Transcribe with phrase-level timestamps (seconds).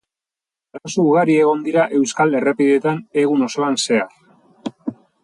[0.77, 4.09] Arazo ugari egon dira euskal errepideetan egun osoan zehar.